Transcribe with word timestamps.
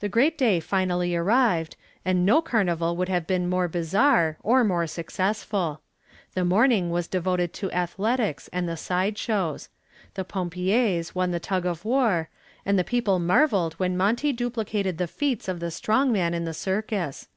The 0.00 0.08
great 0.10 0.36
day 0.36 0.60
finally 0.60 1.16
arrived, 1.16 1.76
and 2.04 2.26
no 2.26 2.42
carnival 2.42 2.94
could 2.94 3.08
have 3.08 3.26
been 3.26 3.48
more 3.48 3.68
bizarre 3.68 4.36
or 4.42 4.62
more 4.64 4.86
successful. 4.86 5.80
The 6.34 6.44
morning 6.44 6.90
was 6.90 7.08
devoted 7.08 7.54
to 7.54 7.72
athletics 7.72 8.50
and 8.52 8.68
the 8.68 8.76
side 8.76 9.16
shows. 9.16 9.70
The 10.12 10.26
pompiers 10.26 11.14
won 11.14 11.30
the 11.30 11.40
tug 11.40 11.64
of 11.64 11.86
war, 11.86 12.28
and 12.66 12.78
the 12.78 12.84
people 12.84 13.18
marveled 13.18 13.72
when 13.80 13.96
Monty 13.96 14.34
duplicated 14.34 14.98
the 14.98 15.06
feats 15.08 15.48
of 15.48 15.58
the 15.58 15.70
strong 15.70 16.12
man 16.12 16.34
in 16.34 16.44
the 16.44 16.52
circus. 16.52 17.28